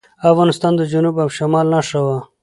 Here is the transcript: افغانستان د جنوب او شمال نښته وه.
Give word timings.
افغانستان 0.31 0.73
د 0.77 0.81
جنوب 0.91 1.15
او 1.23 1.29
شمال 1.37 1.65
نښته 1.73 1.99
وه. 2.05 2.17